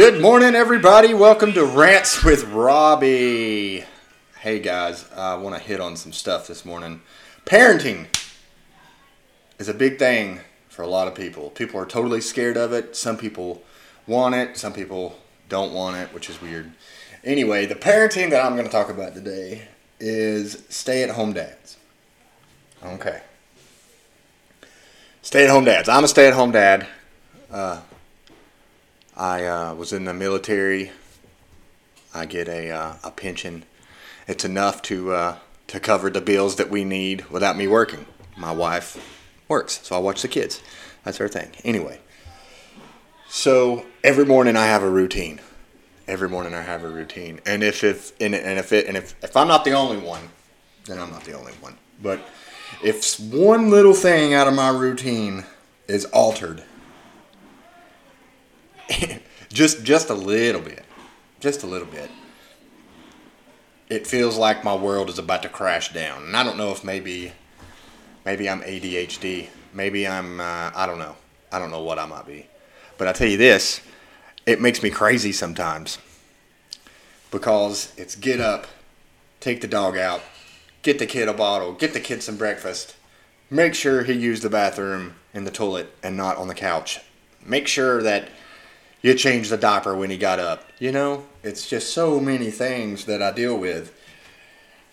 [0.00, 1.12] Good morning, everybody.
[1.12, 3.84] Welcome to Rants with Robbie.
[4.38, 7.02] Hey, guys, I want to hit on some stuff this morning.
[7.44, 8.06] Parenting
[9.58, 10.40] is a big thing
[10.70, 11.50] for a lot of people.
[11.50, 12.96] People are totally scared of it.
[12.96, 13.62] Some people
[14.06, 15.18] want it, some people
[15.50, 16.72] don't want it, which is weird.
[17.22, 19.68] Anyway, the parenting that I'm going to talk about today
[20.00, 21.76] is stay at home dads.
[22.82, 23.20] Okay.
[25.20, 25.90] Stay at home dads.
[25.90, 26.86] I'm a stay at home dad.
[27.50, 27.82] Uh,
[29.16, 30.92] I uh, was in the military.
[32.14, 33.64] I get a, uh, a pension.
[34.26, 38.06] It's enough to uh, to cover the bills that we need without me working.
[38.36, 38.98] My wife
[39.48, 40.60] works, so I watch the kids.
[41.04, 41.50] That's her thing.
[41.64, 42.00] Anyway,
[43.28, 45.40] so every morning I have a routine.
[46.08, 49.14] Every morning I have a routine, and if if and, and if it and if
[49.22, 50.30] if I'm not the only one,
[50.86, 51.76] then I'm not the only one.
[52.02, 52.20] But
[52.82, 55.44] if one little thing out of my routine
[55.86, 56.64] is altered,
[59.52, 60.84] just just a little bit,
[61.40, 62.10] just a little bit,
[63.88, 66.24] it feels like my world is about to crash down.
[66.24, 67.32] And I don't know if maybe
[68.24, 71.16] maybe I'm ADHD, maybe I'm uh, I don't know,
[71.52, 72.46] I don't know what I might be,
[72.98, 73.80] but I tell you this,
[74.46, 75.98] it makes me crazy sometimes.
[77.30, 78.66] Because it's get up,
[79.38, 80.20] take the dog out,
[80.82, 82.96] get the kid a bottle, get the kid some breakfast,
[83.50, 86.98] make sure he used the bathroom in the toilet and not on the couch.
[87.46, 88.28] Make sure that
[89.02, 90.64] you change the diaper when he got up.
[90.78, 93.96] You know, it's just so many things that I deal with.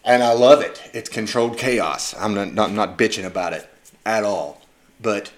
[0.04, 0.90] And I love it.
[0.94, 2.16] It's controlled chaos.
[2.18, 3.70] I'm not, not, not bitching about it
[4.06, 4.62] at all.
[5.02, 5.32] But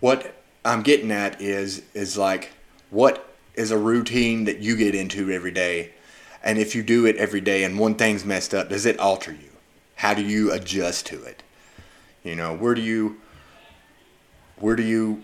[0.00, 0.34] what
[0.64, 2.52] I'm getting at is is like
[2.90, 5.92] what is a routine that you get into every day
[6.42, 9.32] and if you do it every day and one thing's messed up does it alter
[9.32, 9.50] you
[9.96, 11.42] how do you adjust to it
[12.22, 13.16] you know where do you
[14.58, 15.22] where do you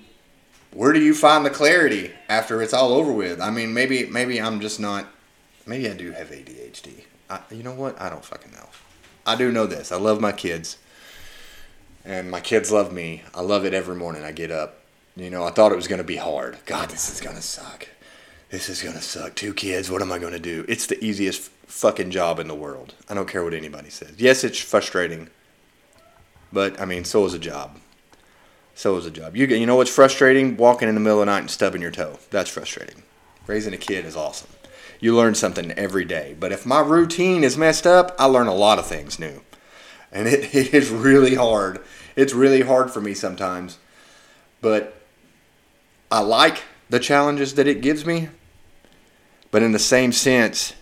[0.73, 4.41] where do you find the clarity after it's all over with i mean maybe maybe
[4.41, 5.07] i'm just not
[5.67, 6.89] maybe i do have adhd
[7.31, 8.69] I, you know what i don't fucking know
[9.27, 10.79] i do know this i love my kids
[12.05, 14.83] and my kids love me i love it every morning i get up
[15.17, 16.59] you know, I thought it was to be hard.
[16.65, 17.89] God, this is to suck.
[18.51, 19.35] This is to suck.
[19.35, 20.65] Two kids, what am I to do?
[20.69, 22.95] It's the easiest fucking job in the world.
[23.09, 24.15] I don't care what anybody says.
[24.17, 25.29] Yes, it's frustrating.
[26.53, 27.79] But, I mean, so is a job.
[28.83, 29.37] So is a job.
[29.37, 30.57] You, you know what's frustrating?
[30.57, 32.19] Walking in the middle of the night and stubbing your toe.
[32.31, 33.05] That's frustrating.
[33.47, 34.51] Raising a kid is awesome.
[34.99, 36.35] You learn something every day.
[36.37, 39.43] But if my routine is messed up, I learn a lot of things new.
[40.11, 41.81] And it, it is really hard.
[42.17, 43.79] It's really hard for me sometimes.
[44.61, 45.01] But
[46.11, 48.31] I like the challenges that it gives me,
[49.53, 50.75] but in the same sense,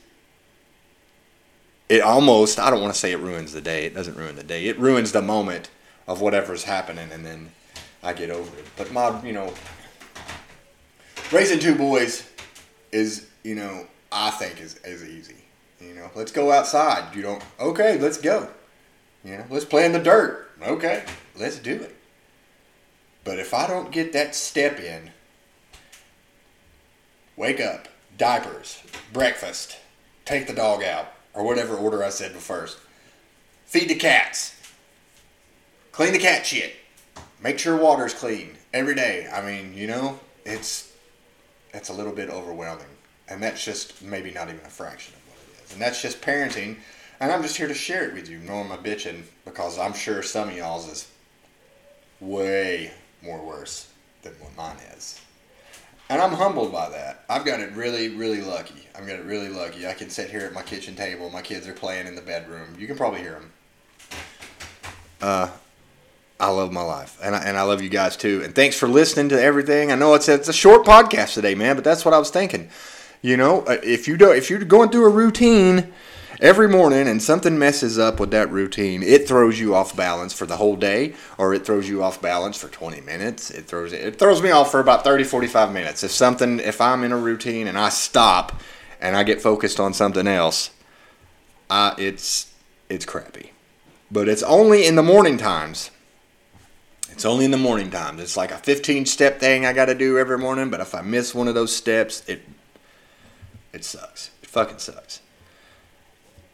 [1.91, 3.85] it almost, I don't want to say it ruins the day.
[3.85, 4.69] It doesn't ruin the day.
[4.69, 5.69] It ruins the moment
[6.09, 7.51] of whatever's happening, and then
[8.03, 8.65] I get over it.
[8.77, 9.53] But my, you know,
[11.33, 12.29] raising two boys
[12.93, 15.37] is, you know, I think is, is easy.
[15.81, 17.15] You know, let's go outside.
[17.15, 18.49] You don't, okay, let's go.
[19.25, 20.51] You know, let's play in the dirt.
[20.63, 21.05] Okay,
[21.37, 21.97] let's do it.
[23.25, 25.11] But if I don't get that step in,
[27.37, 28.83] wake up, diapers,
[29.13, 29.79] breakfast,
[30.25, 32.79] take the dog out, or whatever order I said first,
[33.67, 34.55] feed the cats,
[35.93, 36.75] clean the cat shit,
[37.43, 39.29] make sure water's clean every day.
[39.33, 40.93] I mean, you know, it's
[41.73, 42.87] it's a little bit overwhelming,
[43.29, 46.21] and that's just maybe not even a fraction of what it is, and that's just
[46.21, 46.77] parenting.
[47.21, 50.23] And I'm just here to share it with you, knowing my bitching, because I'm sure
[50.23, 51.11] some of y'all's is
[52.19, 53.91] way more worse
[54.23, 55.21] than what mine is.
[56.09, 57.25] And I'm humbled by that.
[57.29, 58.89] I've got it really, really lucky.
[58.97, 59.87] I've got it really lucky.
[59.87, 61.31] I can sit here at my kitchen table.
[61.31, 62.75] My kids are playing in the bedroom.
[62.79, 63.53] You can probably hear them.
[65.21, 65.51] Uh,
[66.41, 68.41] I love my life, and I, and I love you guys too.
[68.43, 69.93] And thanks for listening to everything.
[69.93, 72.31] I know it's a, it's a short podcast today, man, but that's what I was
[72.31, 72.71] thinking.
[73.23, 75.93] You know, uh, if you do, if you're going through a routine
[76.41, 80.47] every morning and something messes up with that routine, it throws you off balance for
[80.47, 83.51] the whole day or it throws you off balance for 20 minutes.
[83.51, 86.03] It throws it throws me off for about 30 45 minutes.
[86.03, 88.61] If something if I'm in a routine and I stop
[89.01, 90.71] and I get focused on something else,
[91.69, 92.53] uh, it's
[92.89, 93.53] it's crappy.
[94.11, 95.91] But it's only in the morning times.
[97.21, 98.19] It's only in the morning times.
[98.23, 101.03] It's like a 15 step thing I got to do every morning, but if I
[101.03, 102.41] miss one of those steps, it
[103.75, 104.31] it sucks.
[104.43, 105.21] It fucking sucks.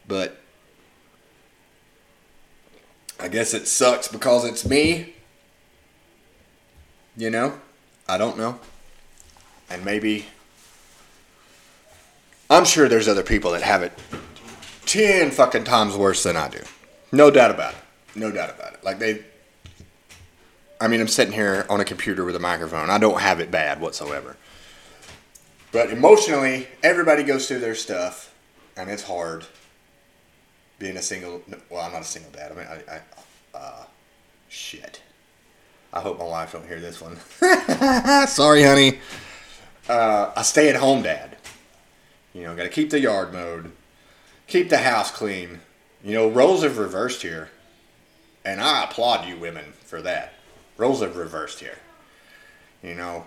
[0.09, 0.41] But
[3.17, 5.13] I guess it sucks because it's me.
[7.15, 7.57] You know?
[8.05, 8.59] I don't know.
[9.69, 10.25] And maybe.
[12.49, 13.93] I'm sure there's other people that have it
[14.85, 16.59] 10 fucking times worse than I do.
[17.13, 17.79] No doubt about it.
[18.17, 18.83] No doubt about it.
[18.83, 19.23] Like they.
[20.79, 22.89] I mean, I'm sitting here on a computer with a microphone.
[22.89, 24.37] I don't have it bad whatsoever.
[25.71, 28.33] But emotionally, everybody goes through their stuff,
[28.75, 29.45] and it's hard.
[30.79, 32.51] Being a single, well, I'm not a single dad.
[32.51, 33.85] I mean, I, I uh,
[34.49, 35.01] shit.
[35.91, 37.17] I hope my wife don't hear this one.
[38.27, 38.99] Sorry, honey.
[39.89, 41.37] Uh, a stay-at-home dad.
[42.33, 43.71] You know, got to keep the yard mowed,
[44.45, 45.61] keep the house clean.
[46.03, 47.49] You know, roles have reversed here,
[48.45, 50.33] and I applaud you women for that.
[50.77, 51.77] Roles have reversed here.
[52.83, 53.25] You know,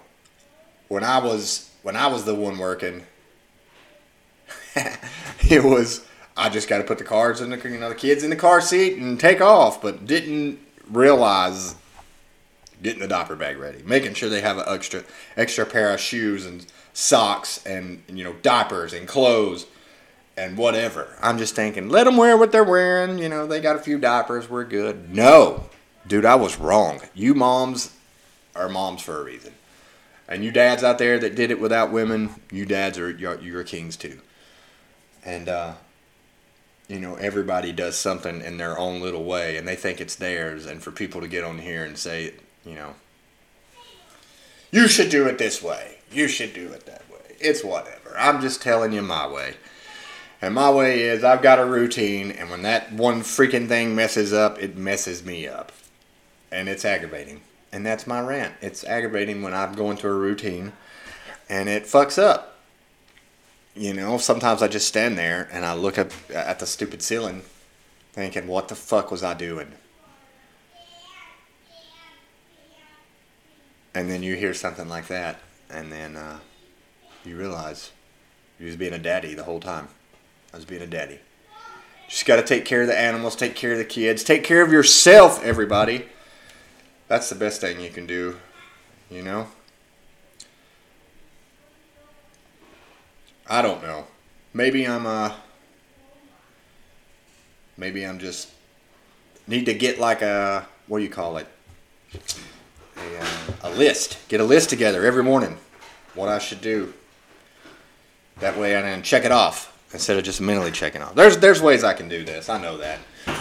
[0.89, 3.05] when I was when I was the one working,
[4.75, 6.07] it was
[6.37, 8.37] I just got to put the cars in the you know the kids in the
[8.37, 10.59] car seat and take off, but didn't
[10.89, 11.75] realize
[12.83, 15.03] getting the diaper bag ready, making sure they have an extra
[15.37, 19.67] extra pair of shoes and socks and you know diapers and clothes
[20.37, 21.09] and whatever.
[21.21, 23.19] I'm just thinking, let them wear what they're wearing.
[23.19, 25.15] You know, they got a few diapers, we're good.
[25.15, 25.65] No,
[26.07, 27.01] dude, I was wrong.
[27.15, 27.95] You moms
[28.55, 29.55] are moms for a reason.
[30.29, 33.65] And you dads out there that did it without women, you dads are you're, you're
[33.65, 34.21] kings too.
[35.25, 35.73] And uh,
[36.89, 40.67] you know everybody does something in their own little way, and they think it's theirs.
[40.67, 42.95] And for people to get on here and say, you know,
[44.71, 47.37] you should do it this way, you should do it that way.
[47.41, 48.17] It's whatever.
[48.17, 49.55] I'm just telling you my way.
[50.43, 54.33] And my way is I've got a routine, and when that one freaking thing messes
[54.33, 55.73] up, it messes me up.
[56.53, 57.43] And it's aggravating
[57.73, 58.55] and that's my rant.
[58.61, 60.73] It's aggravating when I'm going through a routine
[61.49, 62.59] and it fucks up.
[63.75, 67.43] You know, sometimes I just stand there and I look up at the stupid ceiling
[68.13, 69.73] thinking, what the fuck was I doing?
[73.95, 75.39] And then you hear something like that
[75.69, 76.41] and then uh,
[77.25, 77.93] you realize
[78.59, 79.89] you was being a daddy the whole time.
[80.53, 81.21] I was being a daddy.
[82.09, 84.63] Just got to take care of the animals, take care of the kids, take care
[84.63, 86.07] of yourself, everybody.
[87.11, 88.37] That's the best thing you can do,
[89.11, 89.49] you know?
[93.49, 94.07] I don't know.
[94.55, 95.33] Maybe I'm uh
[97.77, 98.51] maybe I'm just
[99.49, 101.49] need to get like a what do you call it?
[102.97, 103.27] A, uh,
[103.65, 104.19] a list.
[104.29, 105.59] Get a list together every morning.
[106.15, 106.95] What I should do.
[108.39, 111.17] That way I can check it off instead of just mentally checking off.
[111.17, 112.49] There's there's ways I can do this.
[112.49, 113.01] I know that.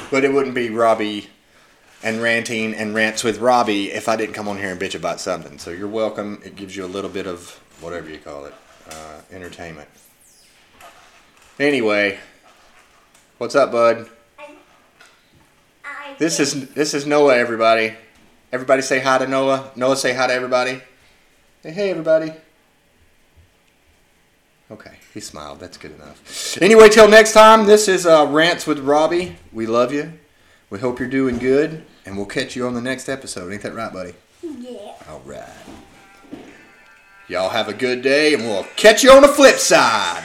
[0.10, 1.30] But it wouldn't be Robbie
[2.04, 5.20] and ranting and rants with Robbie if I didn't come on here and bitch about
[5.20, 5.58] something.
[5.58, 6.42] So you're welcome.
[6.44, 8.54] It gives you a little bit of whatever you call it,
[8.90, 9.90] uh, entertainment.
[11.60, 12.18] Anyway,
[13.38, 14.10] what's up, bud?
[16.18, 17.38] This is this is Noah.
[17.38, 17.94] Everybody,
[18.52, 19.72] everybody say hi to Noah.
[19.76, 20.82] Noah, say hi to everybody.
[21.64, 22.34] Hey, hey, everybody.
[24.72, 25.60] Okay, he smiled.
[25.60, 26.58] That's good enough.
[26.62, 27.66] Anyway, till next time.
[27.66, 29.36] This is uh, rants with Robbie.
[29.52, 30.14] We love you.
[30.70, 33.52] We hope you're doing good, and we'll catch you on the next episode.
[33.52, 34.14] Ain't that right, buddy?
[34.44, 34.94] Yeah.
[35.10, 35.50] All right.
[37.28, 40.24] Y'all have a good day, and we'll catch you on the flip side.